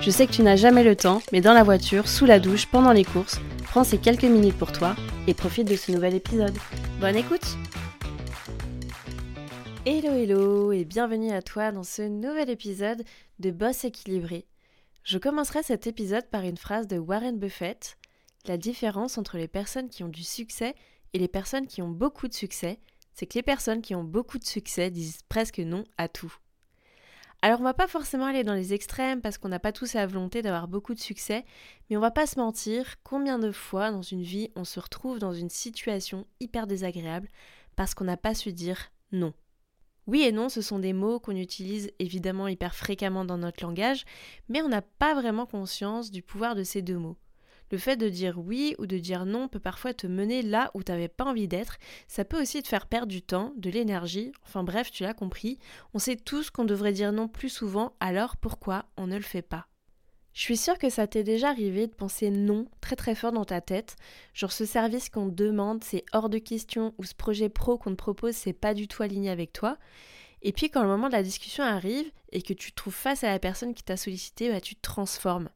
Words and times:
Je 0.00 0.10
sais 0.10 0.26
que 0.26 0.32
tu 0.32 0.42
n'as 0.42 0.56
jamais 0.56 0.84
le 0.84 0.94
temps, 0.94 1.20
mais 1.32 1.40
dans 1.40 1.52
la 1.52 1.64
voiture, 1.64 2.06
sous 2.08 2.26
la 2.26 2.38
douche, 2.38 2.66
pendant 2.66 2.92
les 2.92 3.04
courses, 3.04 3.40
prends 3.64 3.82
ces 3.82 3.98
quelques 3.98 4.24
minutes 4.24 4.56
pour 4.56 4.70
toi 4.70 4.94
et 5.26 5.34
profite 5.34 5.68
de 5.68 5.74
ce 5.74 5.90
nouvel 5.90 6.14
épisode. 6.14 6.56
Bonne 7.00 7.16
écoute 7.16 7.56
Hello 9.84 10.12
hello 10.12 10.72
et 10.72 10.84
bienvenue 10.84 11.32
à 11.32 11.42
toi 11.42 11.72
dans 11.72 11.82
ce 11.82 12.02
nouvel 12.02 12.50
épisode 12.50 13.04
de 13.38 13.50
Boss 13.50 13.84
équilibré. 13.84 14.46
Je 15.02 15.18
commencerai 15.18 15.62
cet 15.62 15.86
épisode 15.86 16.26
par 16.28 16.42
une 16.42 16.56
phrase 16.56 16.86
de 16.86 16.98
Warren 16.98 17.38
Buffett. 17.38 17.96
La 18.46 18.56
différence 18.56 19.18
entre 19.18 19.38
les 19.38 19.48
personnes 19.48 19.88
qui 19.88 20.04
ont 20.04 20.08
du 20.08 20.24
succès 20.24 20.74
et 21.14 21.18
les 21.18 21.28
personnes 21.28 21.66
qui 21.66 21.82
ont 21.82 21.88
beaucoup 21.88 22.28
de 22.28 22.34
succès, 22.34 22.78
c'est 23.14 23.26
que 23.26 23.34
les 23.34 23.42
personnes 23.42 23.82
qui 23.82 23.94
ont 23.94 24.04
beaucoup 24.04 24.38
de 24.38 24.44
succès 24.44 24.90
disent 24.90 25.20
presque 25.28 25.58
non 25.58 25.84
à 25.98 26.08
tout. 26.08 26.34
Alors 27.46 27.60
on 27.60 27.62
va 27.62 27.74
pas 27.74 27.86
forcément 27.86 28.24
aller 28.26 28.42
dans 28.42 28.54
les 28.54 28.74
extrêmes 28.74 29.20
parce 29.20 29.38
qu'on 29.38 29.48
n'a 29.48 29.60
pas 29.60 29.70
tous 29.70 29.94
la 29.94 30.04
volonté 30.04 30.42
d'avoir 30.42 30.66
beaucoup 30.66 30.94
de 30.94 30.98
succès, 30.98 31.44
mais 31.88 31.96
on 31.96 32.00
va 32.00 32.10
pas 32.10 32.26
se 32.26 32.40
mentir, 32.40 32.96
combien 33.04 33.38
de 33.38 33.52
fois 33.52 33.92
dans 33.92 34.02
une 34.02 34.24
vie 34.24 34.50
on 34.56 34.64
se 34.64 34.80
retrouve 34.80 35.20
dans 35.20 35.32
une 35.32 35.48
situation 35.48 36.26
hyper 36.40 36.66
désagréable 36.66 37.28
parce 37.76 37.94
qu'on 37.94 38.02
n'a 38.02 38.16
pas 38.16 38.34
su 38.34 38.52
dire 38.52 38.90
non. 39.12 39.32
Oui 40.08 40.22
et 40.22 40.32
non, 40.32 40.48
ce 40.48 40.60
sont 40.60 40.80
des 40.80 40.92
mots 40.92 41.20
qu'on 41.20 41.36
utilise 41.36 41.92
évidemment 42.00 42.48
hyper 42.48 42.74
fréquemment 42.74 43.24
dans 43.24 43.38
notre 43.38 43.62
langage, 43.62 44.06
mais 44.48 44.60
on 44.60 44.68
n'a 44.68 44.82
pas 44.82 45.14
vraiment 45.14 45.46
conscience 45.46 46.10
du 46.10 46.22
pouvoir 46.22 46.56
de 46.56 46.64
ces 46.64 46.82
deux 46.82 46.98
mots. 46.98 47.16
Le 47.72 47.78
fait 47.78 47.96
de 47.96 48.08
dire 48.08 48.38
oui 48.38 48.74
ou 48.78 48.86
de 48.86 48.98
dire 48.98 49.26
non 49.26 49.48
peut 49.48 49.60
parfois 49.60 49.94
te 49.94 50.06
mener 50.06 50.42
là 50.42 50.70
où 50.74 50.82
tu 50.82 50.92
n'avais 50.92 51.08
pas 51.08 51.24
envie 51.24 51.48
d'être. 51.48 51.76
Ça 52.06 52.24
peut 52.24 52.40
aussi 52.40 52.62
te 52.62 52.68
faire 52.68 52.86
perdre 52.86 53.08
du 53.08 53.22
temps, 53.22 53.52
de 53.56 53.70
l'énergie. 53.70 54.32
Enfin 54.44 54.62
bref, 54.62 54.90
tu 54.90 55.02
l'as 55.02 55.14
compris. 55.14 55.58
On 55.94 55.98
sait 55.98 56.16
tous 56.16 56.50
qu'on 56.50 56.64
devrait 56.64 56.92
dire 56.92 57.12
non 57.12 57.28
plus 57.28 57.48
souvent, 57.48 57.92
alors 58.00 58.36
pourquoi 58.36 58.86
on 58.96 59.06
ne 59.06 59.16
le 59.16 59.22
fait 59.22 59.42
pas? 59.42 59.66
Je 60.36 60.42
suis 60.42 60.58
sûre 60.58 60.76
que 60.76 60.90
ça 60.90 61.06
t'est 61.06 61.24
déjà 61.24 61.48
arrivé 61.48 61.86
de 61.86 61.94
penser 61.94 62.30
non 62.30 62.66
très 62.82 62.94
très 62.94 63.14
fort 63.14 63.32
dans 63.32 63.46
ta 63.46 63.62
tête, 63.62 63.96
genre 64.34 64.52
ce 64.52 64.66
service 64.66 65.08
qu'on 65.08 65.30
te 65.30 65.34
demande 65.34 65.82
c'est 65.82 66.04
hors 66.12 66.28
de 66.28 66.36
question 66.36 66.92
ou 66.98 67.04
ce 67.04 67.14
projet 67.14 67.48
pro 67.48 67.78
qu'on 67.78 67.92
te 67.92 67.96
propose 67.96 68.34
c'est 68.34 68.52
pas 68.52 68.74
du 68.74 68.86
tout 68.86 69.02
aligné 69.02 69.30
avec 69.30 69.54
toi. 69.54 69.78
Et 70.42 70.52
puis 70.52 70.68
quand 70.68 70.82
le 70.82 70.88
moment 70.88 71.08
de 71.08 71.14
la 71.14 71.22
discussion 71.22 71.64
arrive 71.64 72.10
et 72.32 72.42
que 72.42 72.52
tu 72.52 72.70
te 72.70 72.76
trouves 72.76 72.94
face 72.94 73.24
à 73.24 73.30
la 73.30 73.38
personne 73.38 73.72
qui 73.72 73.82
t'a 73.82 73.96
sollicité, 73.96 74.50
bah, 74.50 74.60
tu 74.60 74.76
te 74.76 74.82
transformes. 74.82 75.48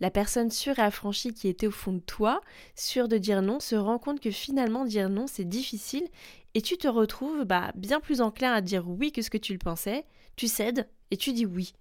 La 0.00 0.10
personne 0.10 0.50
sûre 0.50 0.78
et 0.78 0.82
affranchie 0.82 1.34
qui 1.34 1.48
était 1.48 1.66
au 1.66 1.70
fond 1.70 1.92
de 1.92 2.00
toi, 2.00 2.40
sûre 2.74 3.06
de 3.06 3.18
dire 3.18 3.42
non, 3.42 3.60
se 3.60 3.76
rend 3.76 3.98
compte 3.98 4.20
que 4.20 4.30
finalement 4.30 4.84
dire 4.84 5.10
non 5.10 5.26
c'est 5.26 5.44
difficile 5.44 6.08
et 6.54 6.62
tu 6.62 6.78
te 6.78 6.88
retrouves 6.88 7.44
bah, 7.44 7.70
bien 7.74 8.00
plus 8.00 8.20
enclin 8.20 8.52
à 8.52 8.60
dire 8.60 8.88
oui 8.88 9.12
que 9.12 9.22
ce 9.22 9.30
que 9.30 9.38
tu 9.38 9.52
le 9.52 9.58
pensais, 9.58 10.04
tu 10.36 10.48
cèdes 10.48 10.88
et 11.10 11.16
tu 11.16 11.32
dis 11.32 11.46
oui. 11.46 11.74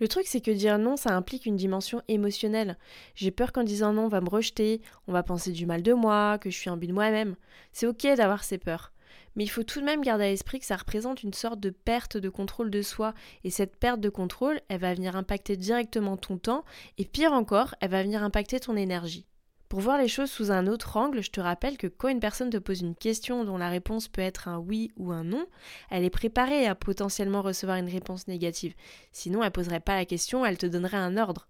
Le 0.00 0.08
truc, 0.08 0.26
c'est 0.26 0.40
que 0.40 0.50
dire 0.50 0.78
non, 0.78 0.96
ça 0.96 1.16
implique 1.16 1.46
une 1.46 1.56
dimension 1.56 2.02
émotionnelle. 2.08 2.76
J'ai 3.14 3.30
peur 3.30 3.52
qu'en 3.52 3.62
disant 3.62 3.92
non, 3.92 4.06
on 4.06 4.08
va 4.08 4.20
me 4.20 4.28
rejeter, 4.28 4.80
on 5.06 5.12
va 5.12 5.22
penser 5.22 5.52
du 5.52 5.66
mal 5.66 5.82
de 5.82 5.92
moi, 5.92 6.38
que 6.38 6.50
je 6.50 6.56
suis 6.56 6.70
un 6.70 6.76
but 6.76 6.88
de 6.88 6.92
moi-même. 6.92 7.36
C'est 7.72 7.86
ok 7.86 8.06
d'avoir 8.16 8.42
ces 8.42 8.58
peurs 8.58 8.93
mais 9.36 9.44
il 9.44 9.48
faut 9.48 9.62
tout 9.62 9.80
de 9.80 9.84
même 9.84 10.02
garder 10.02 10.24
à 10.24 10.28
l'esprit 10.28 10.60
que 10.60 10.66
ça 10.66 10.76
représente 10.76 11.22
une 11.22 11.34
sorte 11.34 11.60
de 11.60 11.70
perte 11.70 12.16
de 12.16 12.28
contrôle 12.28 12.70
de 12.70 12.82
soi, 12.82 13.14
et 13.44 13.50
cette 13.50 13.76
perte 13.76 14.00
de 14.00 14.08
contrôle, 14.08 14.60
elle 14.68 14.80
va 14.80 14.94
venir 14.94 15.16
impacter 15.16 15.56
directement 15.56 16.16
ton 16.16 16.38
temps, 16.38 16.64
et 16.98 17.04
pire 17.04 17.32
encore, 17.32 17.74
elle 17.80 17.90
va 17.90 18.02
venir 18.02 18.22
impacter 18.22 18.60
ton 18.60 18.76
énergie. 18.76 19.26
Pour 19.68 19.80
voir 19.80 19.98
les 19.98 20.06
choses 20.06 20.30
sous 20.30 20.52
un 20.52 20.68
autre 20.68 20.96
angle, 20.96 21.20
je 21.20 21.32
te 21.32 21.40
rappelle 21.40 21.76
que 21.76 21.88
quand 21.88 22.08
une 22.08 22.20
personne 22.20 22.50
te 22.50 22.58
pose 22.58 22.82
une 22.82 22.94
question 22.94 23.44
dont 23.44 23.56
la 23.56 23.70
réponse 23.70 24.06
peut 24.06 24.20
être 24.20 24.46
un 24.46 24.58
oui 24.58 24.92
ou 24.96 25.10
un 25.10 25.24
non, 25.24 25.46
elle 25.90 26.04
est 26.04 26.10
préparée 26.10 26.66
à 26.66 26.76
potentiellement 26.76 27.42
recevoir 27.42 27.78
une 27.78 27.88
réponse 27.88 28.28
négative. 28.28 28.74
Sinon, 29.10 29.42
elle 29.42 29.50
poserait 29.50 29.80
pas 29.80 29.96
la 29.96 30.04
question, 30.04 30.46
elle 30.46 30.58
te 30.58 30.66
donnerait 30.66 30.96
un 30.96 31.16
ordre. 31.16 31.48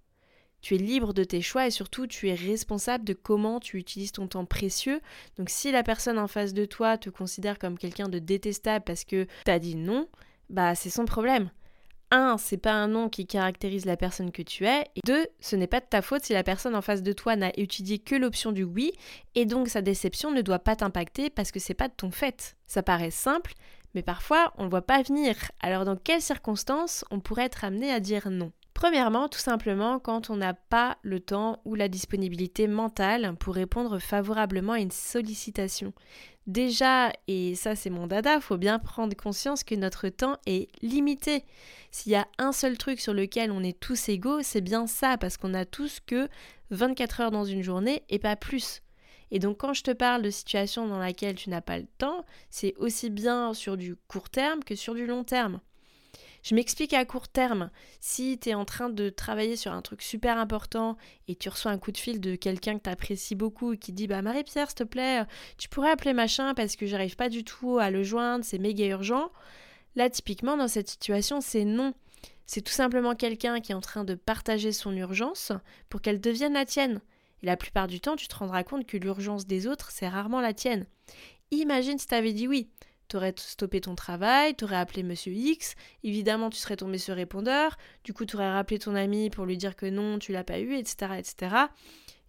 Tu 0.65 0.77
es 0.77 0.79
libre 0.79 1.13
de 1.13 1.25
tes 1.25 1.43
choix 1.43 1.67
et 1.67 1.71
surtout 1.71 2.07
tu 2.07 2.31
es 2.31 2.35
responsable 2.35 3.05
de 3.05 3.13
comment 3.13 3.61
tu 3.61 3.77
utilises 3.77 4.13
ton 4.13 4.29
temps 4.29 4.47
précieux. 4.47 5.03
Donc 5.37 5.51
si 5.51 5.71
la 5.71 5.83
personne 5.83 6.19
en 6.19 6.27
face 6.27 6.55
de 6.55 6.65
toi 6.65 6.97
te 6.97 7.11
considère 7.11 7.59
comme 7.59 7.77
quelqu'un 7.77 8.09
de 8.09 8.19
détestable 8.19 8.83
parce 8.83 9.05
que 9.05 9.27
t'as 9.45 9.59
dit 9.59 9.75
non, 9.75 10.09
bah 10.49 10.75
c'est 10.75 10.89
son 10.89 11.05
problème. 11.05 11.51
Un, 12.11 12.39
c'est 12.39 12.57
pas 12.57 12.73
un 12.73 12.89
nom 12.89 13.11
qui 13.11 13.27
caractérise 13.27 13.85
la 13.85 13.99
personne 13.99 14.33
que 14.33 14.41
tu 14.41 14.65
es. 14.65 14.87
Et 14.97 15.01
deux, 15.05 15.27
ce 15.39 15.55
n'est 15.55 15.67
pas 15.67 15.81
de 15.81 15.85
ta 15.85 16.01
faute 16.01 16.25
si 16.25 16.33
la 16.33 16.43
personne 16.43 16.75
en 16.75 16.81
face 16.81 17.03
de 17.03 17.13
toi 17.13 17.37
n'a 17.37 17.53
étudié 17.59 17.99
que 17.99 18.15
l'option 18.15 18.51
du 18.51 18.63
oui, 18.63 18.93
et 19.35 19.45
donc 19.45 19.69
sa 19.69 19.83
déception 19.83 20.31
ne 20.31 20.41
doit 20.41 20.61
pas 20.61 20.77
t'impacter 20.77 21.29
parce 21.29 21.53
que 21.53 21.61
c'est 21.61 21.75
pas 21.75 21.89
de 21.89 21.95
ton 21.95 22.11
fait. 22.11 22.57
Ça 22.67 22.83
paraît 22.83 23.11
simple, 23.11 23.53
mais 23.95 24.03
parfois 24.03 24.55
on 24.57 24.65
ne 24.65 24.71
voit 24.71 24.87
pas 24.87 25.03
venir. 25.03 25.37
Alors 25.61 25.85
dans 25.85 25.97
quelles 25.97 26.23
circonstances 26.23 27.05
on 27.11 27.21
pourrait 27.21 27.45
être 27.45 27.65
amené 27.65 27.93
à 27.93 28.01
dire 28.01 28.31
non? 28.31 28.51
Premièrement, 28.75 29.29
tout 29.29 29.39
simplement 29.39 30.01
quand 30.01 30.31
on 30.31 30.37
n'a 30.37 30.53
pas 30.53 30.99
le 31.03 31.21
temps 31.21 31.61
ou 31.65 31.77
la 31.77 31.89
disponibilité 31.89 32.67
mentale 32.67 33.37
pour 33.39 33.55
répondre 33.55 34.01
favorablement 34.01 34.73
à 34.73 34.81
une 34.81 34.91
sollicitation. 34.91 35.93
Déjà, 36.47 37.11
et 37.27 37.55
ça 37.55 37.77
c'est 37.77 37.89
mon 37.89 38.07
dada, 38.07 38.41
faut 38.41 38.59
bien 38.59 38.79
prendre 38.79 39.17
conscience 39.17 39.65
que 39.65 39.77
notre 39.77 40.09
temps 40.09 40.37
est 40.45 40.69
limité. 40.83 41.45
S'il 41.91 42.13
y 42.13 42.17
a 42.17 42.27
un 42.37 42.53
seul 42.53 42.77
truc 42.77 43.01
sur 43.01 43.15
lequel 43.15 43.51
on 43.51 43.63
est 43.63 43.79
tous 43.79 44.09
égaux, 44.09 44.43
c'est 44.43 44.61
bien 44.61 44.87
ça, 44.87 45.17
parce 45.17 45.39
qu'on 45.39 45.55
a 45.55 45.65
tous 45.65 46.01
que 46.05 46.29
24 46.71 47.21
heures 47.21 47.31
dans 47.31 47.45
une 47.45 47.63
journée 47.63 48.03
et 48.11 48.19
pas 48.19 48.37
plus. 48.37 48.83
Et 49.31 49.39
donc 49.39 49.59
quand 49.59 49.73
je 49.73 49.84
te 49.84 49.93
parle 49.93 50.21
de 50.21 50.31
situation 50.31 50.87
dans 50.87 50.99
laquelle 50.99 51.37
tu 51.37 51.49
n'as 51.49 51.63
pas 51.63 51.79
le 51.79 51.87
temps, 51.97 52.27
c'est 52.51 52.75
aussi 52.77 53.09
bien 53.09 53.55
sur 53.55 53.77
du 53.77 53.97
court 54.09 54.29
terme 54.29 54.63
que 54.65 54.75
sur 54.75 54.95
du 54.95 55.07
long 55.07 55.25
terme. 55.25 55.61
Je 56.44 56.55
m'explique 56.55 56.93
à 56.93 57.06
court 57.06 57.27
terme. 57.27 57.71
Si 58.00 58.38
tu 58.38 58.50
es 58.50 58.55
en 58.55 58.66
train 58.66 58.91
de 58.91 59.09
travailler 59.09 59.56
sur 59.56 59.72
un 59.72 59.81
truc 59.81 60.03
super 60.03 60.37
important 60.37 60.99
et 61.27 61.37
tu 61.37 61.49
reçois 61.49 61.71
un 61.71 61.78
coup 61.78 61.91
de 61.91 61.97
fil 61.97 62.21
de 62.21 62.37
quelqu'un 62.37 62.77
que 62.77 62.82
tu 62.82 62.91
apprécies 62.91 63.34
beaucoup 63.34 63.72
et 63.72 63.78
qui 63.78 63.94
dit 63.94 64.06
Bah 64.06 64.21
Marie-Pierre, 64.21 64.69
s'il 64.69 64.77
te 64.77 64.84
plaît, 64.84 65.25
tu 65.56 65.71
pourrais 65.71 65.91
appeler 65.91 66.12
machin 66.12 66.53
parce 66.53 66.77
que 66.77 66.84
j'arrive 66.84 67.16
pas 67.16 67.31
du 67.31 67.44
tout 67.44 67.78
à 67.78 67.91
le 67.91 68.03
joindre, 68.03 68.44
c'est 68.44 68.59
méga 68.59 68.87
urgent. 68.88 69.33
Là, 69.97 70.10
typiquement, 70.10 70.59
dans 70.59 70.69
cette 70.69 70.91
situation, 70.91 71.41
c'est 71.41 71.65
non. 71.65 71.94
C'est 72.44 72.60
tout 72.60 72.72
simplement 72.72 73.15
quelqu'un 73.15 73.60
qui 73.60 73.72
est 73.72 73.75
en 73.75 73.81
train 73.81 74.04
de 74.04 74.15
partager 74.15 74.72
son 74.72 74.94
urgence 74.94 75.50
pour 75.88 76.03
qu'elle 76.03 76.21
devienne 76.21 76.53
la 76.53 76.66
tienne. 76.66 77.00
Et 77.43 77.47
la 77.47 77.56
plupart 77.56 77.87
du 77.87 78.00
temps, 78.00 78.16
tu 78.16 78.28
te 78.28 78.37
rendras 78.37 78.65
compte 78.65 78.87
que 78.87 78.99
l'urgence 78.99 79.47
des 79.47 79.66
autres, 79.66 79.91
c'est 79.91 80.09
rarement 80.09 80.43
la 80.43 80.53
tienne. 80.53 80.84
Imagine 81.53 81.99
si 81.99 82.06
tu 82.06 82.15
avais 82.15 82.34
dit 82.34 82.49
oui 82.49 82.69
tu 83.09 83.16
aurais 83.16 83.34
stoppé 83.37 83.81
ton 83.81 83.94
travail, 83.94 84.54
tu 84.54 84.65
aurais 84.65 84.76
appelé 84.76 85.03
monsieur 85.03 85.32
X, 85.32 85.75
évidemment 86.03 86.50
tu 86.50 86.59
serais 86.59 86.76
tombé 86.76 86.98
sur 86.98 87.15
répondeur, 87.15 87.76
du 88.04 88.12
coup 88.12 88.25
tu 88.25 88.37
aurais 88.37 88.53
rappelé 88.53 88.78
ton 88.78 88.94
ami 88.94 89.31
pour 89.31 89.47
lui 89.47 89.56
dire 89.56 89.76
que 89.76 89.87
non, 89.87 90.19
tu 90.19 90.32
l'as 90.32 90.44
pas 90.44 90.60
eu, 90.60 90.75
etc. 90.75 91.12
etc. 91.19 91.56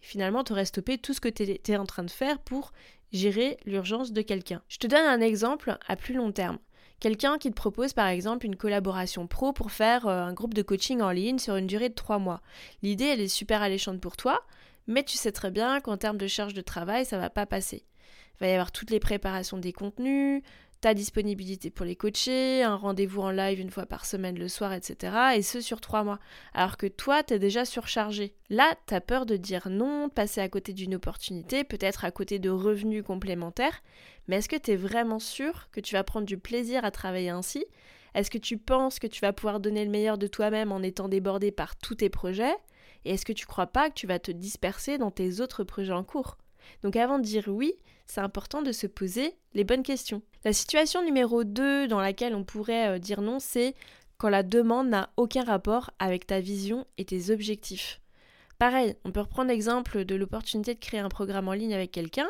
Et 0.02 0.06
finalement 0.06 0.44
tu 0.44 0.54
aurais 0.54 0.66
stoppé 0.66 0.98
tout 0.98 1.14
ce 1.14 1.22
que 1.22 1.30
tu 1.30 1.44
étais 1.44 1.78
en 1.78 1.86
train 1.86 2.04
de 2.04 2.12
faire 2.12 2.40
pour 2.40 2.72
gérer 3.12 3.58
l'urgence 3.66 4.12
de 4.12 4.22
quelqu'un. 4.22 4.62
Je 4.68 4.78
te 4.78 4.88
donne 4.88 5.06
un 5.06 5.22
exemple 5.22 5.78
à 5.88 5.96
plus 5.96 6.14
long 6.14 6.32
terme. 6.32 6.60
Quelqu'un 7.00 7.38
qui 7.38 7.50
te 7.50 7.56
propose 7.56 7.94
par 7.94 8.08
exemple 8.08 8.46
une 8.46 8.56
collaboration 8.56 9.28
pro 9.28 9.54
pour 9.54 9.72
faire 9.72 10.08
euh, 10.08 10.24
un 10.24 10.34
groupe 10.34 10.54
de 10.54 10.62
coaching 10.62 11.02
en 11.02 11.12
ligne 11.12 11.40
sur 11.40 11.56
une 11.56 11.68
durée 11.68 11.90
de 11.90 11.94
trois 11.94 12.20
mois. 12.20 12.42
L'idée 12.82 13.06
elle 13.06 13.22
est 13.22 13.28
super 13.28 13.62
alléchante 13.62 14.00
pour 14.00 14.16
toi, 14.16 14.42
mais 14.88 15.04
tu 15.04 15.18
sais 15.18 15.32
très 15.32 15.52
bien 15.52 15.82
qu'en 15.82 15.98
termes 15.98 16.18
de 16.18 16.28
charge 16.28 16.54
de 16.54 16.62
travail 16.62 17.06
ça 17.06 17.18
va 17.18 17.30
pas 17.30 17.46
passer. 17.46 17.86
Va 18.40 18.48
y 18.48 18.52
avoir 18.52 18.72
toutes 18.72 18.92
les 18.92 19.00
préparations 19.00 19.58
des 19.58 19.74
contenus, 19.74 20.42
ta 20.82 20.94
disponibilité 20.94 21.72
pour 21.72 21.84
les 21.86 21.96
coacher, 21.96 22.62
un 22.62 22.76
rendez-vous 22.76 23.22
en 23.22 23.32
live 23.32 23.60
une 23.60 23.72
fois 23.72 23.88
par 23.88 24.06
semaine 24.06 24.38
le 24.38 24.48
soir, 24.48 24.72
etc. 24.72 25.36
Et 25.36 25.42
ce 25.42 25.60
sur 25.60 25.82
trois 25.82 26.04
mois. 26.04 26.20
Alors 26.54 26.78
que 26.78 26.86
toi, 26.86 27.24
t'es 27.24 27.40
déjà 27.40 27.66
surchargé. 27.66 28.36
Là, 28.50 28.76
t'as 28.86 29.02
peur 29.02 29.26
de 29.26 29.36
dire 29.36 29.70
non, 29.70 30.08
de 30.08 30.14
passer 30.14 30.42
à 30.42 30.50
côté 30.50 30.74
d'une 30.74 30.96
opportunité, 30.96 31.64
peut-être 31.64 32.06
à 32.06 32.12
côté 32.12 32.38
de 32.38 32.52
revenus 32.52 33.04
complémentaires. 33.04 33.82
Mais 34.28 34.36
est-ce 34.36 34.50
que 34.50 34.56
t'es 34.56 34.76
vraiment 34.76 35.20
sûr 35.20 35.70
que 35.72 35.80
tu 35.80 35.96
vas 35.96 36.04
prendre 36.04 36.28
du 36.28 36.38
plaisir 36.38 36.86
à 36.86 36.92
travailler 36.92 37.30
ainsi? 37.30 37.66
Est-ce 38.14 38.30
que 38.30 38.38
tu 38.38 38.58
penses 38.58 39.00
que 39.00 39.08
tu 39.08 39.22
vas 39.22 39.34
pouvoir 39.34 39.60
donner 39.60 39.84
le 39.86 39.92
meilleur 39.92 40.18
de 40.18 40.28
toi-même 40.28 40.72
en 40.72 40.84
étant 40.84 41.10
débordé 41.10 41.52
par 41.52 41.76
tous 41.78 41.96
tes 41.96 42.10
projets? 42.10 42.56
Et 43.06 43.12
est-ce 43.12 43.26
que 43.26 43.34
tu 43.34 43.46
crois 43.46 43.68
pas 43.68 43.90
que 43.90 43.96
tu 43.96 44.08
vas 44.08 44.20
te 44.20 44.32
disperser 44.32 44.98
dans 44.98 45.12
tes 45.12 45.42
autres 45.42 45.64
projets 45.64 45.94
en 45.94 46.04
cours? 46.04 46.38
Donc 46.84 46.96
avant 46.96 47.20
de 47.20 47.24
dire 47.24 47.46
oui, 47.48 47.74
c'est 48.06 48.22
important 48.22 48.62
de 48.62 48.72
se 48.72 48.88
poser 48.88 49.36
les 49.54 49.64
bonnes 49.64 49.84
questions. 49.84 50.22
La 50.44 50.54
situation 50.54 51.04
numéro 51.04 51.44
2 51.44 51.88
dans 51.88 52.00
laquelle 52.00 52.36
on 52.36 52.44
pourrait 52.44 52.96
euh, 52.96 53.00
dire 53.00 53.22
non, 53.22 53.40
c'est 53.40 53.74
quand 54.18 54.30
la 54.30 54.44
demande 54.44 54.90
n'a 54.90 55.10
aucun 55.18 55.44
rapport 55.44 55.92
avec 56.00 56.28
ta 56.28 56.40
vision 56.40 56.86
et 56.98 57.06
tes 57.06 57.32
objectifs. 57.32 58.00
Pareil, 58.60 58.96
on 59.04 59.12
peut 59.12 59.22
reprendre 59.22 59.50
l'exemple 59.50 60.06
de 60.06 60.16
l'opportunité 60.16 60.74
de 60.74 60.80
créer 60.80 61.00
un 61.00 61.10
programme 61.10 61.48
en 61.48 61.54
ligne 61.54 61.74
avec 61.74 61.92
quelqu'un. 61.92 62.30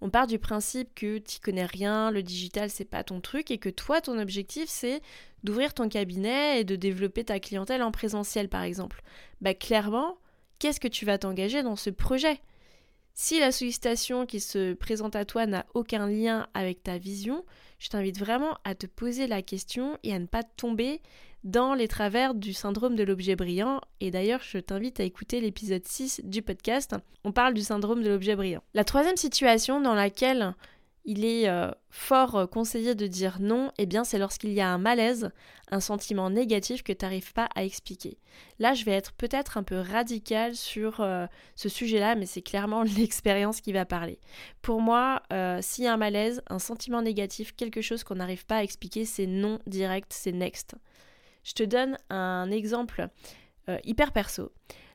On 0.00 0.10
part 0.10 0.26
du 0.26 0.40
principe 0.40 0.92
que 0.96 1.18
tu 1.18 1.38
connais 1.38 1.64
rien, 1.64 2.10
le 2.10 2.24
digital 2.24 2.70
c'est 2.70 2.84
pas 2.84 3.04
ton 3.04 3.20
truc 3.20 3.52
et 3.52 3.58
que 3.58 3.68
toi 3.68 4.00
ton 4.00 4.18
objectif 4.18 4.64
c'est 4.68 5.00
d'ouvrir 5.44 5.74
ton 5.74 5.88
cabinet 5.88 6.60
et 6.60 6.64
de 6.64 6.74
développer 6.74 7.22
ta 7.22 7.38
clientèle 7.38 7.84
en 7.84 7.92
présentiel 7.92 8.48
par 8.48 8.62
exemple. 8.62 9.02
Bah 9.40 9.54
clairement, 9.54 10.16
qu'est-ce 10.58 10.80
que 10.80 10.88
tu 10.88 11.04
vas 11.04 11.18
t'engager 11.18 11.62
dans 11.62 11.76
ce 11.76 11.90
projet? 11.90 12.40
Si 13.14 13.38
la 13.38 13.52
sollicitation 13.52 14.24
qui 14.24 14.40
se 14.40 14.72
présente 14.72 15.16
à 15.16 15.24
toi 15.24 15.46
n'a 15.46 15.66
aucun 15.74 16.08
lien 16.08 16.46
avec 16.54 16.82
ta 16.82 16.96
vision, 16.96 17.44
je 17.78 17.88
t'invite 17.88 18.18
vraiment 18.18 18.56
à 18.64 18.74
te 18.74 18.86
poser 18.86 19.26
la 19.26 19.42
question 19.42 19.98
et 20.02 20.14
à 20.14 20.18
ne 20.18 20.26
pas 20.26 20.42
tomber 20.42 21.02
dans 21.44 21.74
les 21.74 21.88
travers 21.88 22.34
du 22.34 22.52
syndrome 22.52 22.96
de 22.96 23.02
l'objet 23.02 23.36
brillant. 23.36 23.80
Et 24.00 24.10
d'ailleurs, 24.10 24.42
je 24.42 24.58
t'invite 24.58 25.00
à 25.00 25.04
écouter 25.04 25.40
l'épisode 25.40 25.84
6 25.84 26.22
du 26.24 26.40
podcast. 26.40 26.94
On 27.24 27.32
parle 27.32 27.54
du 27.54 27.62
syndrome 27.62 28.02
de 28.02 28.08
l'objet 28.08 28.36
brillant. 28.36 28.62
La 28.74 28.84
troisième 28.84 29.16
situation 29.16 29.80
dans 29.80 29.94
laquelle 29.94 30.54
il 31.04 31.24
est 31.24 31.48
euh, 31.48 31.70
fort 31.90 32.36
euh, 32.36 32.46
conseillé 32.46 32.94
de 32.94 33.06
dire 33.06 33.38
non, 33.40 33.72
eh 33.78 33.86
bien 33.86 34.04
c'est 34.04 34.18
lorsqu'il 34.18 34.52
y 34.52 34.60
a 34.60 34.68
un 34.68 34.78
malaise, 34.78 35.30
un 35.70 35.80
sentiment 35.80 36.30
négatif 36.30 36.82
que 36.82 36.92
tu 36.92 37.04
n'arrives 37.04 37.32
pas 37.32 37.48
à 37.54 37.64
expliquer. 37.64 38.18
Là, 38.58 38.74
je 38.74 38.84
vais 38.84 38.92
être 38.92 39.12
peut-être 39.12 39.56
un 39.56 39.62
peu 39.62 39.78
radical 39.80 40.54
sur 40.54 41.00
euh, 41.00 41.26
ce 41.56 41.68
sujet-là, 41.68 42.14
mais 42.14 42.26
c'est 42.26 42.42
clairement 42.42 42.82
l'expérience 42.96 43.60
qui 43.60 43.72
va 43.72 43.84
parler. 43.84 44.20
Pour 44.60 44.80
moi, 44.80 45.22
s'il 45.60 45.84
y 45.84 45.86
a 45.86 45.92
un 45.92 45.96
malaise, 45.96 46.42
un 46.48 46.58
sentiment 46.58 47.02
négatif, 47.02 47.54
quelque 47.56 47.80
chose 47.80 48.04
qu'on 48.04 48.16
n'arrive 48.16 48.46
pas 48.46 48.58
à 48.58 48.62
expliquer, 48.62 49.04
c'est 49.04 49.26
non 49.26 49.58
direct, 49.66 50.12
c'est 50.12 50.32
next. 50.32 50.74
Je 51.42 51.54
te 51.54 51.62
donne 51.62 51.96
un 52.10 52.50
exemple 52.50 53.08
euh, 53.68 53.78
hyper 53.84 54.12
perso. 54.12 54.52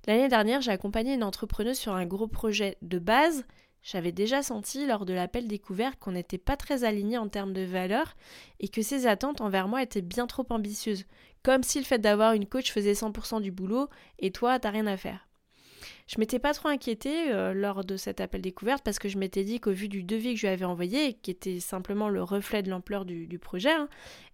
L'année 0.07 0.27
dernière, 0.27 0.61
j'ai 0.61 0.71
accompagné 0.71 1.13
une 1.13 1.23
entrepreneuse 1.23 1.77
sur 1.77 1.93
un 1.93 2.05
gros 2.05 2.27
projet 2.27 2.77
de 2.81 2.99
base. 2.99 3.45
J'avais 3.89 4.11
déjà 4.11 4.43
senti 4.43 4.85
lors 4.85 5.05
de 5.05 5.13
l'appel 5.13 5.47
découvert 5.47 5.97
qu'on 5.97 6.11
n'était 6.11 6.37
pas 6.37 6.57
très 6.57 6.83
alignés 6.83 7.17
en 7.17 7.29
termes 7.29 7.53
de 7.53 7.61
valeurs 7.61 8.17
et 8.59 8.67
que 8.67 8.81
ses 8.81 9.07
attentes 9.07 9.39
envers 9.39 9.69
moi 9.69 9.81
étaient 9.81 10.01
bien 10.01 10.27
trop 10.27 10.45
ambitieuses. 10.49 11.05
Comme 11.41 11.63
si 11.63 11.79
le 11.79 11.85
fait 11.85 11.97
d'avoir 11.97 12.33
une 12.33 12.47
coach 12.47 12.69
faisait 12.69 12.91
100% 12.91 13.41
du 13.41 13.49
boulot 13.49 13.87
et 14.19 14.31
toi, 14.31 14.59
t'as 14.59 14.71
rien 14.71 14.87
à 14.87 14.97
faire. 14.97 15.29
Je 16.05 16.19
m'étais 16.19 16.37
pas 16.37 16.53
trop 16.53 16.67
inquiétée 16.67 17.31
euh, 17.31 17.53
lors 17.53 17.85
de 17.85 17.95
cet 17.95 18.19
appel 18.19 18.41
découverte 18.41 18.83
parce 18.83 18.99
que 18.99 19.07
je 19.07 19.17
m'étais 19.17 19.45
dit 19.45 19.61
qu'au 19.61 19.71
vu 19.71 19.87
du 19.87 20.03
devis 20.03 20.33
que 20.33 20.41
je 20.41 20.47
lui 20.47 20.53
avais 20.53 20.65
envoyé, 20.65 21.13
qui 21.13 21.31
était 21.31 21.61
simplement 21.61 22.09
le 22.09 22.21
reflet 22.21 22.63
de 22.63 22.69
l'ampleur 22.69 23.05
du, 23.05 23.39
projet, 23.39 23.71
hein, 23.71 23.87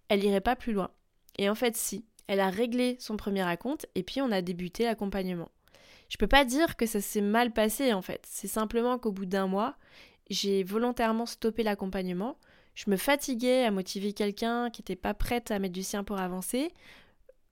elle 0.08 0.24
irait 0.24 0.40
pas 0.40 0.56
plus 0.56 0.72
loin. 0.72 0.90
Et 1.38 1.48
en 1.48 1.54
fait, 1.54 1.76
si. 1.76 2.04
Elle 2.26 2.40
a 2.40 2.50
réglé 2.50 2.96
son 2.98 3.16
premier 3.16 3.42
acompte 3.42 3.86
et 3.94 4.02
puis 4.02 4.20
on 4.20 4.32
a 4.32 4.42
débuté 4.42 4.82
l'accompagnement. 4.82 5.50
Je 6.08 6.16
peux 6.16 6.26
pas 6.26 6.44
dire 6.44 6.76
que 6.76 6.86
ça 6.86 7.00
s'est 7.00 7.20
mal 7.20 7.52
passé 7.52 7.92
en 7.92 8.02
fait. 8.02 8.24
C'est 8.28 8.48
simplement 8.48 8.98
qu'au 8.98 9.12
bout 9.12 9.26
d'un 9.26 9.46
mois, 9.46 9.76
j'ai 10.30 10.62
volontairement 10.62 11.26
stoppé 11.26 11.62
l'accompagnement. 11.62 12.36
Je 12.74 12.90
me 12.90 12.96
fatiguais 12.96 13.64
à 13.64 13.70
motiver 13.70 14.12
quelqu'un 14.12 14.70
qui 14.70 14.80
n'était 14.82 14.96
pas 14.96 15.14
prête 15.14 15.50
à 15.50 15.58
mettre 15.58 15.74
du 15.74 15.82
sien 15.82 16.04
pour 16.04 16.18
avancer. 16.18 16.72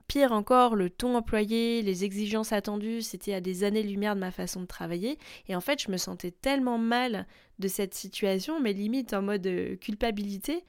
Pire 0.08 0.32
encore, 0.32 0.74
le 0.74 0.90
ton 0.90 1.14
employé, 1.14 1.80
les 1.80 2.04
exigences 2.04 2.52
attendues, 2.52 3.02
c'était 3.02 3.34
à 3.34 3.40
des 3.40 3.64
années-lumière 3.64 4.14
de 4.14 4.20
ma 4.20 4.30
façon 4.30 4.60
de 4.60 4.66
travailler. 4.66 5.18
Et 5.48 5.56
en 5.56 5.60
fait, 5.60 5.80
je 5.80 5.90
me 5.90 5.96
sentais 5.96 6.32
tellement 6.32 6.76
mal 6.76 7.26
de 7.60 7.68
cette 7.68 7.94
situation, 7.94 8.60
mais 8.60 8.72
limite 8.72 9.14
en 9.14 9.22
mode 9.22 9.46
euh, 9.46 9.76
culpabilité, 9.76 10.64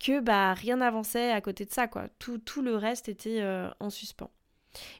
que 0.00 0.20
bah 0.20 0.52
rien 0.52 0.76
n'avançait 0.78 1.30
à 1.30 1.40
côté 1.40 1.64
de 1.64 1.70
ça 1.70 1.86
quoi. 1.86 2.08
Tout, 2.18 2.38
tout 2.38 2.62
le 2.62 2.76
reste 2.76 3.08
était 3.08 3.40
euh, 3.40 3.70
en 3.80 3.90
suspens. 3.90 4.30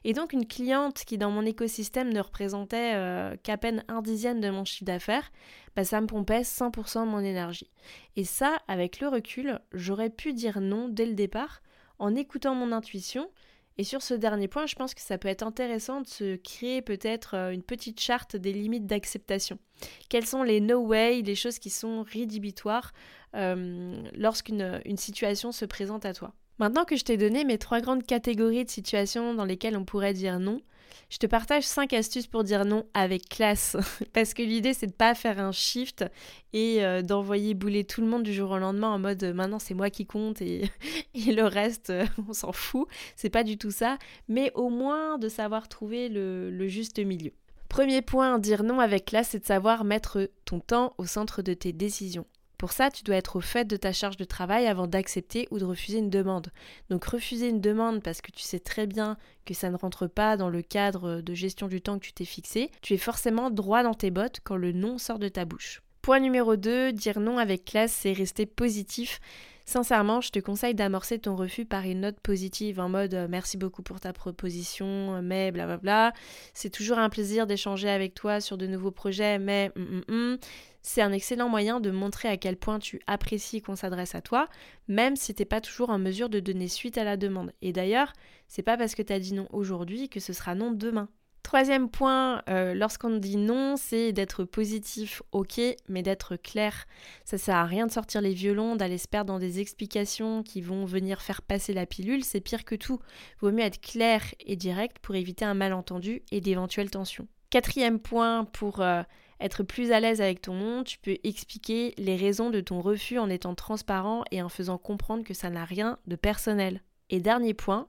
Et 0.03 0.13
donc 0.13 0.33
une 0.33 0.47
cliente 0.47 1.03
qui 1.05 1.17
dans 1.17 1.31
mon 1.31 1.45
écosystème 1.45 2.11
ne 2.13 2.19
représentait 2.19 2.93
euh, 2.95 3.35
qu'à 3.43 3.57
peine 3.57 3.83
un 3.87 4.01
dixième 4.01 4.41
de 4.41 4.49
mon 4.49 4.65
chiffre 4.65 4.85
d'affaires, 4.85 5.31
bah, 5.75 5.83
ça 5.83 6.01
me 6.01 6.07
pompait 6.07 6.41
100% 6.41 7.05
de 7.05 7.09
mon 7.09 7.19
énergie. 7.19 7.69
Et 8.15 8.23
ça, 8.23 8.57
avec 8.67 8.99
le 8.99 9.07
recul, 9.07 9.59
j'aurais 9.73 10.09
pu 10.09 10.33
dire 10.33 10.61
non 10.61 10.87
dès 10.87 11.05
le 11.05 11.13
départ 11.13 11.61
en 11.99 12.15
écoutant 12.15 12.55
mon 12.55 12.71
intuition. 12.71 13.29
Et 13.77 13.83
sur 13.83 14.01
ce 14.01 14.13
dernier 14.13 14.47
point, 14.47 14.67
je 14.67 14.75
pense 14.75 14.93
que 14.93 15.01
ça 15.01 15.17
peut 15.17 15.27
être 15.27 15.43
intéressant 15.43 15.99
de 15.99 16.07
se 16.07 16.35
créer 16.37 16.81
peut-être 16.81 17.35
euh, 17.35 17.51
une 17.51 17.63
petite 17.63 17.99
charte 17.99 18.37
des 18.37 18.53
limites 18.53 18.85
d'acceptation. 18.85 19.59
Quelles 20.07 20.25
sont 20.25 20.43
les 20.43 20.61
no 20.61 20.79
way, 20.79 21.21
les 21.21 21.35
choses 21.35 21.59
qui 21.59 21.69
sont 21.69 22.03
rédhibitoires 22.03 22.93
euh, 23.35 24.01
lorsqu'une 24.15 24.81
une 24.85 24.97
situation 24.97 25.51
se 25.51 25.65
présente 25.65 26.05
à 26.05 26.13
toi? 26.13 26.33
Maintenant 26.59 26.85
que 26.85 26.95
je 26.95 27.03
t'ai 27.03 27.17
donné 27.17 27.43
mes 27.43 27.57
trois 27.57 27.81
grandes 27.81 28.05
catégories 28.05 28.65
de 28.65 28.69
situations 28.69 29.33
dans 29.33 29.45
lesquelles 29.45 29.77
on 29.77 29.85
pourrait 29.85 30.13
dire 30.13 30.39
non, 30.39 30.61
je 31.09 31.17
te 31.17 31.27
partage 31.27 31.63
cinq 31.63 31.93
astuces 31.93 32.27
pour 32.27 32.43
dire 32.43 32.65
non 32.65 32.85
avec 32.93 33.27
classe. 33.27 33.77
Parce 34.13 34.33
que 34.33 34.41
l'idée, 34.41 34.73
c'est 34.73 34.87
de 34.87 34.93
pas 34.93 35.15
faire 35.15 35.39
un 35.39 35.51
shift 35.51 36.05
et 36.53 36.83
euh, 36.83 37.01
d'envoyer 37.01 37.53
bouler 37.53 37.83
tout 37.83 38.01
le 38.01 38.07
monde 38.07 38.23
du 38.23 38.33
jour 38.33 38.51
au 38.51 38.57
lendemain 38.57 38.89
en 38.89 38.99
mode 38.99 39.23
maintenant 39.35 39.59
c'est 39.59 39.73
moi 39.73 39.89
qui 39.89 40.05
compte 40.05 40.41
et, 40.41 40.69
le 41.13 41.43
reste, 41.43 41.91
on 42.27 42.33
s'en 42.33 42.51
fout. 42.51 42.87
C'est 43.15 43.29
pas 43.29 43.43
du 43.43 43.57
tout 43.57 43.71
ça. 43.71 43.97
Mais 44.27 44.51
au 44.55 44.69
moins 44.69 45.17
de 45.17 45.29
savoir 45.29 45.67
trouver 45.67 46.09
le 46.09 46.67
juste 46.67 46.99
milieu. 46.99 47.31
Premier 47.69 48.01
point, 48.01 48.39
dire 48.39 48.63
non 48.63 48.79
avec 48.79 49.05
classe, 49.05 49.29
c'est 49.31 49.39
de 49.39 49.45
savoir 49.45 49.83
mettre 49.83 50.29
ton 50.45 50.59
temps 50.61 50.93
au 50.97 51.05
centre 51.05 51.41
de 51.41 51.53
tes 51.53 51.73
décisions. 51.73 52.25
Pour 52.57 52.71
ça, 52.71 52.89
tu 52.89 53.03
dois 53.03 53.15
être 53.15 53.35
au 53.35 53.41
fait 53.41 53.65
de 53.65 53.77
ta 53.77 53.91
charge 53.91 54.17
de 54.17 54.23
travail 54.23 54.67
avant 54.67 54.87
d'accepter 54.87 55.47
ou 55.51 55.59
de 55.59 55.65
refuser 55.65 55.97
une 55.97 56.09
demande. 56.09 56.51
Donc 56.89 57.05
refuser 57.05 57.49
une 57.49 57.61
demande 57.61 58.01
parce 58.01 58.21
que 58.21 58.31
tu 58.31 58.41
sais 58.41 58.59
très 58.59 58.87
bien 58.87 59.17
que 59.45 59.53
ça 59.53 59.69
ne 59.69 59.77
rentre 59.77 60.07
pas 60.07 60.37
dans 60.37 60.49
le 60.49 60.61
cadre 60.61 61.21
de 61.21 61.33
gestion 61.33 61.67
du 61.67 61.81
temps 61.81 61.99
que 61.99 62.05
tu 62.05 62.13
t'es 62.13 62.25
fixé, 62.25 62.71
tu 62.81 62.93
es 62.93 62.97
forcément 62.97 63.51
droit 63.51 63.83
dans 63.83 63.93
tes 63.93 64.11
bottes 64.11 64.39
quand 64.43 64.55
le 64.55 64.71
non 64.71 64.97
sort 64.97 65.19
de 65.19 65.27
ta 65.27 65.45
bouche. 65.45 65.81
Point 66.05 66.19
numéro 66.19 66.55
2, 66.55 66.91
dire 66.91 67.19
non 67.19 67.39
avec 67.39 67.65
classe, 67.65 67.91
c'est 67.91 68.13
rester 68.13 68.45
positif. 68.45 69.19
Sincèrement, 69.65 70.21
je 70.21 70.29
te 70.29 70.37
conseille 70.37 70.75
d'amorcer 70.75 71.17
ton 71.17 71.35
refus 71.35 71.65
par 71.65 71.83
une 71.85 72.01
note 72.01 72.19
positive 72.19 72.79
en 72.79 72.89
mode 72.89 73.15
euh, 73.15 73.27
merci 73.27 73.57
beaucoup 73.57 73.81
pour 73.81 73.99
ta 73.99 74.13
proposition, 74.13 75.19
mais 75.23 75.51
blablabla. 75.51 76.13
C'est 76.53 76.69
toujours 76.69 76.99
un 76.99 77.09
plaisir 77.09 77.47
d'échanger 77.47 77.89
avec 77.89 78.13
toi 78.13 78.39
sur 78.39 78.55
de 78.55 78.67
nouveaux 78.67 78.91
projets, 78.91 79.39
mais 79.39 79.71
mm, 79.75 79.81
mm, 79.81 80.33
mm. 80.33 80.37
c'est 80.83 81.01
un 81.01 81.11
excellent 81.11 81.49
moyen 81.49 81.79
de 81.79 81.89
montrer 81.89 82.27
à 82.27 82.37
quel 82.37 82.55
point 82.55 82.77
tu 82.77 83.01
apprécies 83.07 83.63
qu'on 83.63 83.75
s'adresse 83.75 84.13
à 84.13 84.21
toi, 84.21 84.47
même 84.87 85.15
si 85.15 85.33
t'es 85.33 85.43
pas 85.43 85.59
toujours 85.59 85.89
en 85.89 85.97
mesure 85.97 86.29
de 86.29 86.39
donner 86.39 86.67
suite 86.67 86.99
à 86.99 87.03
la 87.03 87.17
demande. 87.17 87.51
Et 87.63 87.73
d'ailleurs, 87.73 88.13
c'est 88.47 88.61
pas 88.61 88.77
parce 88.77 88.93
que 88.93 89.01
tu 89.01 89.11
as 89.11 89.19
dit 89.19 89.33
non 89.33 89.47
aujourd'hui 89.51 90.07
que 90.07 90.19
ce 90.19 90.33
sera 90.33 90.53
non 90.53 90.71
demain. 90.71 91.09
Troisième 91.45 91.91
point, 91.91 92.41
euh, 92.49 92.73
lorsqu'on 92.73 93.17
dit 93.17 93.37
non, 93.37 93.75
c'est 93.77 94.11
d'être 94.13 94.45
positif, 94.45 95.21
ok, 95.31 95.61
mais 95.87 96.01
d'être 96.01 96.37
clair. 96.37 96.87
Ça 97.23 97.37
sert 97.37 97.55
à 97.55 97.65
rien 97.65 97.85
de 97.85 97.91
sortir 97.91 98.19
les 98.19 98.33
violons, 98.33 98.75
d'aller 98.75 98.97
se 98.97 99.07
perdre 99.07 99.31
dans 99.31 99.37
des 99.37 99.59
explications 99.59 100.41
qui 100.41 100.59
vont 100.59 100.85
venir 100.85 101.21
faire 101.21 101.43
passer 101.43 101.71
la 101.71 101.85
pilule, 101.85 102.23
c'est 102.23 102.41
pire 102.41 102.65
que 102.65 102.73
tout. 102.73 102.99
Vaut 103.41 103.51
mieux 103.51 103.63
être 103.63 103.79
clair 103.79 104.23
et 104.39 104.55
direct 104.55 104.97
pour 104.97 105.13
éviter 105.13 105.45
un 105.45 105.53
malentendu 105.53 106.23
et 106.31 106.41
d'éventuelles 106.41 106.89
tensions. 106.89 107.27
Quatrième 107.51 107.99
point, 107.99 108.45
pour 108.45 108.79
euh, 108.81 109.03
être 109.39 109.61
plus 109.61 109.91
à 109.91 109.99
l'aise 109.99 110.21
avec 110.21 110.41
ton 110.41 110.55
nom, 110.55 110.83
tu 110.83 110.97
peux 110.97 111.17
expliquer 111.23 111.93
les 111.99 112.15
raisons 112.15 112.49
de 112.49 112.59
ton 112.59 112.81
refus 112.81 113.19
en 113.19 113.29
étant 113.29 113.53
transparent 113.53 114.23
et 114.31 114.41
en 114.41 114.49
faisant 114.49 114.79
comprendre 114.79 115.23
que 115.23 115.35
ça 115.35 115.51
n'a 115.51 115.63
rien 115.63 115.99
de 116.07 116.15
personnel. 116.15 116.81
Et 117.11 117.19
dernier 117.19 117.53
point, 117.53 117.87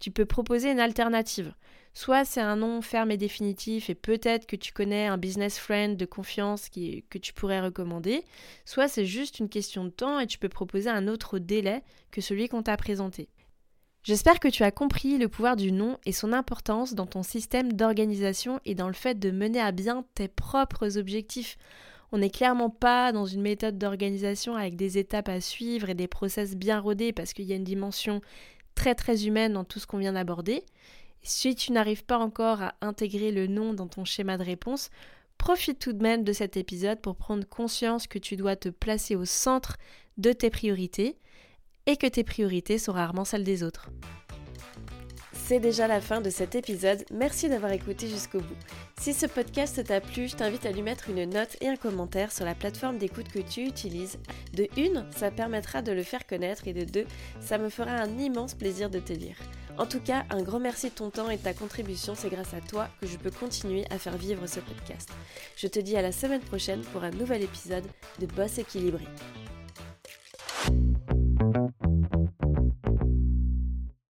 tu 0.00 0.10
peux 0.10 0.24
proposer 0.24 0.70
une 0.70 0.80
alternative. 0.80 1.52
Soit 1.96 2.24
c'est 2.24 2.40
un 2.40 2.56
nom 2.56 2.82
ferme 2.82 3.12
et 3.12 3.16
définitif 3.16 3.88
et 3.88 3.94
peut-être 3.94 4.46
que 4.46 4.56
tu 4.56 4.72
connais 4.72 5.06
un 5.06 5.16
business 5.16 5.60
friend 5.60 5.96
de 5.96 6.04
confiance 6.04 6.68
que 6.68 7.18
tu 7.18 7.32
pourrais 7.32 7.60
recommander, 7.60 8.24
soit 8.64 8.88
c'est 8.88 9.06
juste 9.06 9.38
une 9.38 9.48
question 9.48 9.84
de 9.84 9.90
temps 9.90 10.18
et 10.18 10.26
tu 10.26 10.38
peux 10.38 10.48
proposer 10.48 10.90
un 10.90 11.06
autre 11.06 11.38
délai 11.38 11.82
que 12.10 12.20
celui 12.20 12.48
qu'on 12.48 12.64
t'a 12.64 12.76
présenté. 12.76 13.28
J'espère 14.02 14.40
que 14.40 14.48
tu 14.48 14.64
as 14.64 14.72
compris 14.72 15.18
le 15.18 15.28
pouvoir 15.28 15.54
du 15.54 15.70
nom 15.70 15.96
et 16.04 16.12
son 16.12 16.32
importance 16.32 16.94
dans 16.94 17.06
ton 17.06 17.22
système 17.22 17.72
d'organisation 17.72 18.60
et 18.64 18.74
dans 18.74 18.88
le 18.88 18.92
fait 18.92 19.18
de 19.18 19.30
mener 19.30 19.60
à 19.60 19.70
bien 19.70 20.04
tes 20.14 20.28
propres 20.28 20.98
objectifs. 20.98 21.56
On 22.10 22.18
n'est 22.18 22.28
clairement 22.28 22.70
pas 22.70 23.12
dans 23.12 23.24
une 23.24 23.40
méthode 23.40 23.78
d'organisation 23.78 24.56
avec 24.56 24.76
des 24.76 24.98
étapes 24.98 25.28
à 25.28 25.40
suivre 25.40 25.88
et 25.88 25.94
des 25.94 26.08
process 26.08 26.54
bien 26.56 26.80
rodés 26.80 27.12
parce 27.12 27.32
qu'il 27.32 27.46
y 27.46 27.52
a 27.52 27.56
une 27.56 27.64
dimension 27.64 28.20
très 28.74 28.94
très 28.94 29.26
humaine 29.26 29.52
dans 29.52 29.64
tout 29.64 29.78
ce 29.78 29.86
qu'on 29.86 29.98
vient 29.98 30.12
d'aborder. 30.12 30.64
Si 31.26 31.54
tu 31.54 31.72
n'arrives 31.72 32.04
pas 32.04 32.18
encore 32.18 32.60
à 32.60 32.74
intégrer 32.82 33.32
le 33.32 33.46
nom 33.46 33.72
dans 33.72 33.88
ton 33.88 34.04
schéma 34.04 34.36
de 34.36 34.44
réponse, 34.44 34.90
profite 35.38 35.78
tout 35.78 35.94
de 35.94 36.02
même 36.02 36.22
de 36.22 36.34
cet 36.34 36.58
épisode 36.58 37.00
pour 37.00 37.16
prendre 37.16 37.48
conscience 37.48 38.06
que 38.06 38.18
tu 38.18 38.36
dois 38.36 38.56
te 38.56 38.68
placer 38.68 39.16
au 39.16 39.24
centre 39.24 39.78
de 40.18 40.32
tes 40.32 40.50
priorités 40.50 41.16
et 41.86 41.96
que 41.96 42.06
tes 42.06 42.24
priorités 42.24 42.76
sont 42.76 42.92
rarement 42.92 43.24
celles 43.24 43.42
des 43.42 43.62
autres. 43.62 43.88
C'est 45.32 45.60
déjà 45.60 45.86
la 45.86 46.02
fin 46.02 46.20
de 46.20 46.30
cet 46.30 46.54
épisode, 46.54 47.04
merci 47.10 47.48
d'avoir 47.48 47.72
écouté 47.72 48.06
jusqu'au 48.08 48.40
bout. 48.40 48.56
Si 48.98 49.12
ce 49.12 49.26
podcast 49.26 49.82
t'a 49.84 50.00
plu, 50.00 50.28
je 50.28 50.36
t'invite 50.36 50.64
à 50.66 50.72
lui 50.72 50.82
mettre 50.82 51.08
une 51.10 51.24
note 51.24 51.56
et 51.62 51.68
un 51.68 51.76
commentaire 51.76 52.32
sur 52.32 52.44
la 52.44 52.54
plateforme 52.54 52.98
d'écoute 52.98 53.28
que 53.28 53.40
tu 53.40 53.62
utilises. 53.66 54.18
De 54.52 54.68
une, 54.78 55.06
ça 55.10 55.30
permettra 55.30 55.80
de 55.80 55.92
le 55.92 56.02
faire 56.02 56.26
connaître 56.26 56.68
et 56.68 56.72
de 56.72 56.84
deux, 56.84 57.06
ça 57.40 57.58
me 57.58 57.68
fera 57.70 57.90
un 57.90 58.18
immense 58.18 58.54
plaisir 58.54 58.88
de 58.88 59.00
te 59.00 59.12
lire. 59.12 59.36
En 59.76 59.86
tout 59.86 60.00
cas, 60.00 60.24
un 60.30 60.42
grand 60.42 60.60
merci 60.60 60.90
de 60.90 60.94
ton 60.94 61.10
temps 61.10 61.30
et 61.30 61.36
de 61.36 61.42
ta 61.42 61.52
contribution, 61.52 62.14
c'est 62.14 62.30
grâce 62.30 62.54
à 62.54 62.60
toi 62.60 62.88
que 63.00 63.08
je 63.08 63.16
peux 63.16 63.32
continuer 63.32 63.84
à 63.90 63.98
faire 63.98 64.16
vivre 64.16 64.46
ce 64.46 64.60
podcast. 64.60 65.10
Je 65.56 65.66
te 65.66 65.80
dis 65.80 65.96
à 65.96 66.02
la 66.02 66.12
semaine 66.12 66.42
prochaine 66.42 66.82
pour 66.92 67.02
un 67.02 67.10
nouvel 67.10 67.42
épisode 67.42 67.84
de 68.20 68.26
Boss 68.26 68.58
équilibré. 68.58 69.04